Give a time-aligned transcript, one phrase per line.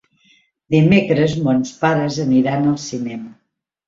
[0.75, 3.29] Dimecres mons pares aniran al cinema.